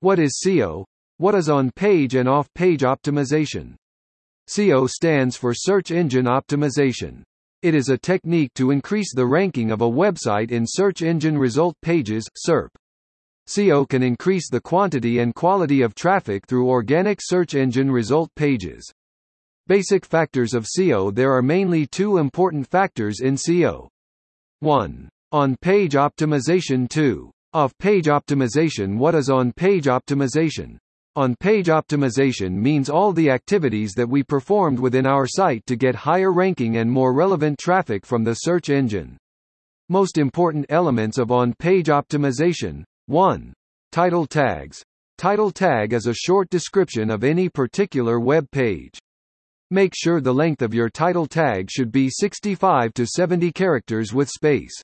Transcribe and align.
What 0.00 0.18
is 0.18 0.40
SEO? 0.44 0.84
What 1.16 1.34
is 1.34 1.48
on-page 1.48 2.14
and 2.14 2.28
off-page 2.28 2.82
optimization? 2.82 3.76
SEO 4.48 4.88
stands 4.88 5.36
for 5.36 5.54
Search 5.54 5.90
Engine 5.90 6.26
Optimization. 6.26 7.22
It 7.62 7.74
is 7.74 7.88
a 7.88 7.96
technique 7.96 8.52
to 8.54 8.70
increase 8.70 9.14
the 9.14 9.26
ranking 9.26 9.70
of 9.70 9.80
a 9.80 9.90
website 9.90 10.50
in 10.50 10.64
search 10.66 11.00
engine 11.00 11.38
result 11.38 11.74
pages 11.80 12.28
SERP. 12.46 12.68
SEO 13.48 13.88
can 13.88 14.02
increase 14.02 14.50
the 14.50 14.60
quantity 14.60 15.20
and 15.20 15.34
quality 15.34 15.80
of 15.80 15.94
traffic 15.94 16.46
through 16.46 16.68
organic 16.68 17.18
search 17.22 17.54
engine 17.54 17.90
result 17.90 18.28
pages. 18.36 18.92
Basic 19.66 20.04
factors 20.04 20.52
of 20.52 20.66
SEO 20.66 21.14
There 21.14 21.32
are 21.32 21.42
mainly 21.42 21.86
two 21.86 22.18
important 22.18 22.68
factors 22.68 23.20
in 23.20 23.36
SEO. 23.36 23.88
1. 24.60 25.08
On-page 25.32 25.94
optimization 25.94 26.88
2. 26.88 27.30
Off-page 27.56 28.04
optimization 28.04 28.98
What 28.98 29.14
is 29.14 29.30
on-page 29.30 29.86
optimization? 29.86 30.76
On-page 31.14 31.68
optimization 31.68 32.50
means 32.50 32.90
all 32.90 33.14
the 33.14 33.30
activities 33.30 33.94
that 33.94 34.06
we 34.06 34.22
performed 34.22 34.78
within 34.78 35.06
our 35.06 35.26
site 35.26 35.64
to 35.64 35.74
get 35.74 35.94
higher 35.94 36.32
ranking 36.32 36.76
and 36.76 36.90
more 36.90 37.14
relevant 37.14 37.58
traffic 37.58 38.04
from 38.04 38.24
the 38.24 38.34
search 38.34 38.68
engine. 38.68 39.16
Most 39.88 40.18
important 40.18 40.66
elements 40.68 41.16
of 41.16 41.32
on-page 41.32 41.86
optimization 41.86 42.84
1. 43.06 43.54
Title 43.90 44.26
tags. 44.26 44.82
Title 45.16 45.50
tag 45.50 45.94
is 45.94 46.06
a 46.06 46.12
short 46.12 46.50
description 46.50 47.10
of 47.10 47.24
any 47.24 47.48
particular 47.48 48.20
web 48.20 48.44
page. 48.50 48.98
Make 49.70 49.94
sure 49.96 50.20
the 50.20 50.30
length 50.30 50.60
of 50.60 50.74
your 50.74 50.90
title 50.90 51.26
tag 51.26 51.70
should 51.70 51.90
be 51.90 52.10
65 52.10 52.92
to 52.92 53.06
70 53.06 53.50
characters 53.52 54.12
with 54.12 54.28
space. 54.28 54.78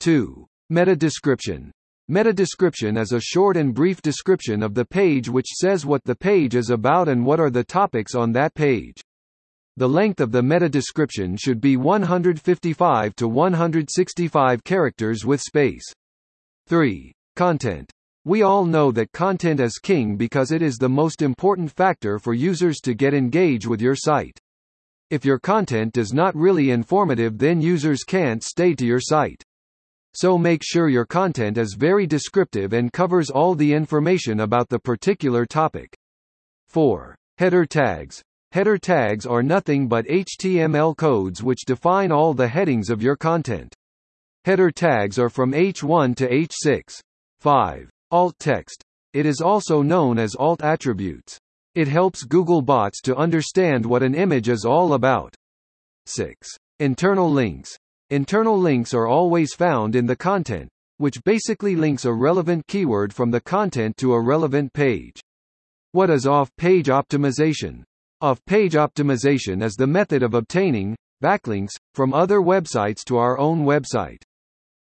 2. 0.00 0.44
Meta 0.68 0.96
description. 0.96 1.70
Meta 2.08 2.32
description 2.32 2.96
is 2.96 3.12
a 3.12 3.20
short 3.20 3.56
and 3.56 3.72
brief 3.72 4.02
description 4.02 4.60
of 4.64 4.74
the 4.74 4.84
page 4.84 5.28
which 5.28 5.46
says 5.46 5.86
what 5.86 6.02
the 6.02 6.16
page 6.16 6.56
is 6.56 6.70
about 6.70 7.08
and 7.08 7.24
what 7.24 7.38
are 7.38 7.48
the 7.48 7.62
topics 7.62 8.16
on 8.16 8.32
that 8.32 8.52
page. 8.54 9.00
The 9.76 9.88
length 9.88 10.20
of 10.20 10.32
the 10.32 10.42
meta 10.42 10.68
description 10.68 11.36
should 11.36 11.60
be 11.60 11.76
155 11.76 13.14
to 13.14 13.28
165 13.28 14.64
characters 14.64 15.24
with 15.24 15.40
space. 15.40 15.84
3. 16.66 17.12
Content. 17.36 17.88
We 18.24 18.42
all 18.42 18.64
know 18.64 18.90
that 18.90 19.12
content 19.12 19.60
is 19.60 19.78
king 19.78 20.16
because 20.16 20.50
it 20.50 20.60
is 20.60 20.78
the 20.78 20.88
most 20.88 21.22
important 21.22 21.70
factor 21.70 22.18
for 22.18 22.34
users 22.34 22.80
to 22.80 22.94
get 22.94 23.14
engaged 23.14 23.68
with 23.68 23.80
your 23.80 23.94
site. 23.94 24.40
If 25.10 25.24
your 25.24 25.38
content 25.38 25.96
is 25.96 26.12
not 26.12 26.34
really 26.34 26.72
informative 26.72 27.38
then 27.38 27.60
users 27.60 28.02
can't 28.02 28.42
stay 28.42 28.74
to 28.74 28.84
your 28.84 29.00
site. 29.00 29.44
So 30.14 30.36
make 30.36 30.62
sure 30.62 30.88
your 30.88 31.06
content 31.06 31.56
is 31.56 31.74
very 31.74 32.06
descriptive 32.06 32.74
and 32.74 32.92
covers 32.92 33.30
all 33.30 33.54
the 33.54 33.72
information 33.72 34.40
about 34.40 34.68
the 34.68 34.78
particular 34.78 35.46
topic. 35.46 35.96
4. 36.68 37.16
Header 37.38 37.64
tags. 37.64 38.22
Header 38.52 38.76
tags 38.76 39.24
are 39.24 39.42
nothing 39.42 39.88
but 39.88 40.06
HTML 40.06 40.94
codes 40.96 41.42
which 41.42 41.64
define 41.66 42.12
all 42.12 42.34
the 42.34 42.48
headings 42.48 42.90
of 42.90 43.02
your 43.02 43.16
content. 43.16 43.74
Header 44.44 44.70
tags 44.70 45.18
are 45.18 45.30
from 45.30 45.52
H1 45.52 46.14
to 46.16 46.28
H6. 46.28 47.00
5. 47.40 47.90
Alt 48.10 48.34
text. 48.38 48.82
It 49.14 49.24
is 49.24 49.40
also 49.40 49.80
known 49.80 50.18
as 50.18 50.34
alt 50.34 50.62
attributes. 50.62 51.38
It 51.74 51.88
helps 51.88 52.24
Google 52.24 52.60
bots 52.60 53.00
to 53.02 53.16
understand 53.16 53.86
what 53.86 54.02
an 54.02 54.14
image 54.14 54.50
is 54.50 54.66
all 54.66 54.92
about. 54.92 55.34
6. 56.04 56.48
Internal 56.80 57.30
links. 57.30 57.78
Internal 58.12 58.60
links 58.60 58.92
are 58.92 59.06
always 59.06 59.54
found 59.54 59.96
in 59.96 60.04
the 60.04 60.14
content, 60.14 60.68
which 60.98 61.24
basically 61.24 61.74
links 61.74 62.04
a 62.04 62.12
relevant 62.12 62.66
keyword 62.66 63.10
from 63.10 63.30
the 63.30 63.40
content 63.40 63.96
to 63.96 64.12
a 64.12 64.20
relevant 64.20 64.70
page. 64.74 65.18
What 65.92 66.10
is 66.10 66.26
off-page 66.26 66.88
optimization? 66.88 67.84
Off-page 68.20 68.74
optimization 68.74 69.64
is 69.64 69.76
the 69.76 69.86
method 69.86 70.22
of 70.22 70.34
obtaining 70.34 70.94
backlinks 71.24 71.70
from 71.94 72.12
other 72.12 72.40
websites 72.40 73.02
to 73.06 73.16
our 73.16 73.38
own 73.38 73.64
website. 73.64 74.20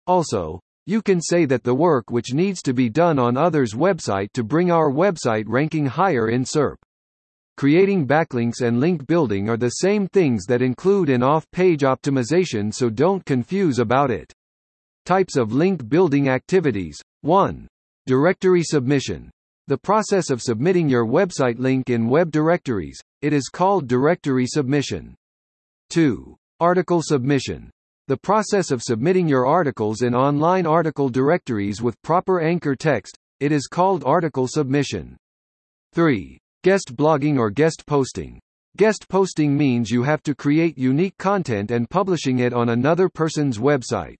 Also, 0.05 0.59
you 0.85 1.01
can 1.01 1.19
say 1.19 1.45
that 1.45 1.63
the 1.63 1.73
work 1.73 2.11
which 2.11 2.31
needs 2.31 2.61
to 2.61 2.73
be 2.73 2.89
done 2.89 3.17
on 3.17 3.37
others' 3.37 3.73
website 3.73 4.31
to 4.33 4.43
bring 4.43 4.69
our 4.69 4.91
website 4.91 5.45
ranking 5.47 5.87
higher 5.87 6.29
in 6.29 6.43
SERP. 6.43 6.75
Creating 7.57 8.05
backlinks 8.05 8.61
and 8.61 8.81
link 8.81 9.07
building 9.07 9.47
are 9.47 9.55
the 9.55 9.69
same 9.69 10.07
things 10.09 10.45
that 10.45 10.61
include 10.61 11.09
in 11.09 11.23
off-page 11.23 11.81
optimization 11.83 12.73
so 12.73 12.89
don't 12.89 13.25
confuse 13.25 13.79
about 13.79 14.11
it. 14.11 14.33
Types 15.05 15.37
of 15.37 15.53
link 15.53 15.87
building 15.87 16.27
activities 16.27 16.97
1. 17.21 17.65
Directory 18.07 18.61
submission. 18.61 19.31
The 19.67 19.77
process 19.77 20.29
of 20.29 20.41
submitting 20.41 20.89
your 20.89 21.05
website 21.05 21.57
link 21.57 21.89
in 21.89 22.09
web 22.09 22.29
directories, 22.29 22.99
it 23.21 23.31
is 23.31 23.47
called 23.47 23.87
directory 23.87 24.47
submission. 24.47 25.15
2. 25.91 26.35
Article 26.59 27.01
submission. 27.01 27.71
The 28.09 28.17
process 28.17 28.69
of 28.69 28.83
submitting 28.83 29.29
your 29.29 29.47
articles 29.47 30.01
in 30.01 30.13
online 30.13 30.65
article 30.65 31.07
directories 31.07 31.81
with 31.81 32.01
proper 32.01 32.41
anchor 32.41 32.75
text, 32.75 33.17
it 33.39 33.53
is 33.53 33.67
called 33.67 34.03
article 34.05 34.47
submission. 34.47 35.15
3. 35.93 36.37
Guest 36.65 36.95
blogging 36.95 37.37
or 37.37 37.51
guest 37.51 37.85
posting. 37.85 38.39
Guest 38.75 39.05
posting 39.07 39.55
means 39.55 39.91
you 39.91 40.01
have 40.01 40.23
to 40.23 40.33
create 40.33 40.79
unique 40.79 41.15
content 41.19 41.69
and 41.69 41.87
publishing 41.87 42.39
it 42.39 42.53
on 42.53 42.69
another 42.69 43.07
person's 43.07 43.59
website. 43.59 44.19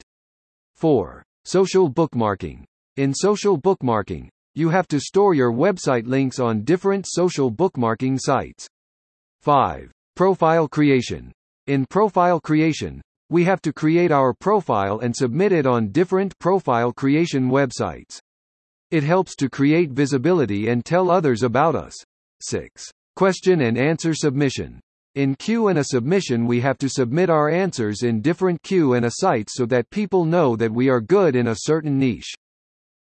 4. 0.75 1.23
Social 1.45 1.91
bookmarking. 1.91 2.63
In 2.97 3.15
social 3.15 3.59
bookmarking, 3.59 4.29
you 4.53 4.69
have 4.69 4.87
to 4.89 4.99
store 4.99 5.33
your 5.33 5.51
website 5.51 6.05
links 6.05 6.37
on 6.37 6.63
different 6.63 7.07
social 7.07 7.51
bookmarking 7.51 8.19
sites. 8.21 8.67
5. 9.41 9.91
Profile 10.15 10.67
creation. 10.67 11.31
In 11.65 11.83
profile 11.87 12.39
creation, 12.39 13.01
we 13.31 13.43
have 13.45 13.61
to 13.63 13.73
create 13.73 14.11
our 14.11 14.35
profile 14.35 14.99
and 14.99 15.15
submit 15.15 15.51
it 15.51 15.65
on 15.65 15.91
different 15.91 16.37
profile 16.37 16.93
creation 16.93 17.49
websites. 17.49 18.19
It 18.91 19.01
helps 19.01 19.35
to 19.37 19.49
create 19.49 19.89
visibility 19.89 20.67
and 20.67 20.85
tell 20.85 21.09
others 21.09 21.41
about 21.41 21.73
us. 21.73 22.05
6. 22.45 22.91
Question 23.15 23.61
and 23.61 23.77
answer 23.77 24.13
submission. 24.13 24.79
In 25.15 25.35
Q&A 25.35 25.83
submission 25.83 26.45
we 26.45 26.59
have 26.59 26.77
to 26.79 26.89
submit 26.89 27.29
our 27.29 27.49
answers 27.49 28.03
in 28.03 28.21
different 28.21 28.61
Q&A 28.63 29.09
sites 29.09 29.53
so 29.55 29.65
that 29.67 29.89
people 29.89 30.25
know 30.25 30.55
that 30.55 30.73
we 30.73 30.89
are 30.89 30.99
good 30.99 31.35
in 31.35 31.47
a 31.47 31.55
certain 31.55 31.97
niche. 31.97 32.33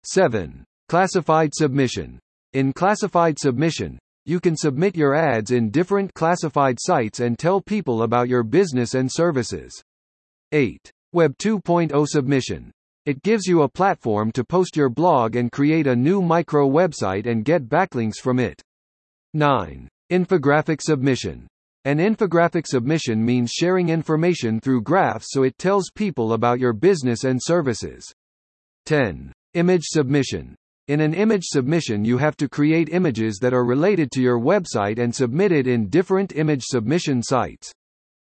7. 0.04 0.64
Classified 0.90 1.54
submission. 1.54 2.20
In 2.54 2.72
classified 2.72 3.40
submission, 3.40 3.98
you 4.26 4.40
can 4.40 4.56
submit 4.56 4.96
your 4.96 5.16
ads 5.16 5.52
in 5.52 5.72
different 5.72 6.14
classified 6.14 6.78
sites 6.80 7.20
and 7.20 7.38
tell 7.38 7.60
people 7.60 8.04
about 8.04 8.30
your 8.30 8.44
business 8.44 8.94
and 8.94 9.12
services. 9.12 9.74
8. 10.52 10.92
Web 11.14 11.36
2.0 11.40 12.08
submission. 12.08 12.72
It 13.06 13.24
gives 13.24 13.48
you 13.48 13.64
a 13.64 13.70
platform 13.70 14.32
to 14.34 14.44
post 14.44 14.78
your 14.78 14.90
blog 14.90 15.36
and 15.36 15.52
create 15.52 15.88
a 15.88 15.96
new 15.96 16.22
micro 16.22 16.70
website 16.70 17.26
and 17.26 17.44
get 17.44 17.68
backlinks 17.68 18.18
from 18.18 18.40
it. 18.40 18.62
9. 19.34 19.88
Infographic 20.12 20.82
submission. 20.82 21.48
An 21.86 21.98
infographic 21.98 22.68
submission 22.68 23.24
means 23.24 23.52
sharing 23.52 23.90
information 23.90 24.60
through 24.60 24.84
graphs 24.84 25.28
so 25.32 25.44
it 25.44 25.58
tells 25.58 25.90
people 25.94 26.34
about 26.34 26.60
your 26.60 26.72
business 26.72 27.24
and 27.24 27.42
services. 27.42 28.06
10. 28.86 29.34
Image 29.56 29.84
submission. 29.86 30.56
In 30.88 31.02
an 31.02 31.14
image 31.14 31.46
submission 31.46 32.06
you 32.06 32.18
have 32.18 32.38
to 32.38 32.48
create 32.48 32.90
images 32.90 33.40
that 33.42 33.54
are 33.54 33.66
related 33.66 34.12
to 34.12 34.22
your 34.22 34.40
website 34.40 35.00
and 35.00 35.14
submit 35.14 35.52
it 35.52 35.68
in 35.68 35.90
different 35.90 36.36
image 36.36 36.64
submission 36.64 37.24
sites. 37.24 37.72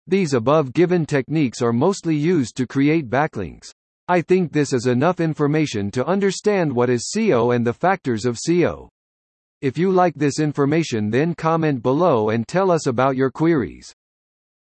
These 0.07 0.33
above 0.33 0.72
given 0.72 1.06
techniques 1.06 1.62
are 1.62 1.73
mostly 1.73 2.16
used 2.16 2.56
to 2.57 2.67
create 2.67 3.09
backlinks. 3.09 3.72
I 4.07 4.22
think 4.22 4.51
this 4.51 4.72
is 4.72 4.85
enough 4.85 5.19
information 5.19 5.89
to 5.91 6.06
understand 6.06 6.72
what 6.72 6.89
is 6.89 7.12
SEO 7.16 7.56
and 7.56 7.66
the 7.66 7.73
factors 7.73 8.25
of 8.25 8.38
SEO. 8.38 8.88
If 9.65 9.79
you 9.79 9.91
like 9.91 10.13
this 10.13 10.39
information 10.39 11.09
then 11.09 11.33
comment 11.33 11.81
below 11.81 12.29
and 12.29 12.47
tell 12.47 12.69
us 12.69 12.85
about 12.85 13.15
your 13.15 13.31
queries. 13.31 13.95